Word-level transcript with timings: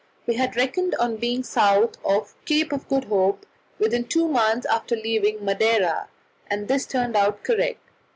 We 0.25 0.33
had 0.33 0.55
reckoned 0.55 0.95
on 0.95 1.17
being 1.17 1.43
south 1.43 1.95
of 2.03 2.29
the 2.33 2.45
Cape 2.45 2.73
of 2.73 2.87
Good 2.89 3.03
Hope 3.03 3.45
within 3.77 4.05
two 4.07 4.27
months 4.27 4.65
after 4.65 4.95
leaving 4.95 5.45
Madeira, 5.45 6.09
and 6.49 6.67
this 6.67 6.87
turned 6.87 7.15
out 7.15 7.43
correct. 7.43 7.87